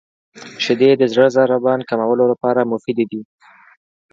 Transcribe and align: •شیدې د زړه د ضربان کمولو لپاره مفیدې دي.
•شیدې 0.63 0.89
د 0.97 1.03
زړه 1.13 1.27
د 1.31 1.33
ضربان 1.35 1.79
کمولو 1.89 2.25
لپاره 2.31 2.67
مفیدې 2.71 3.05
دي. 3.11 3.21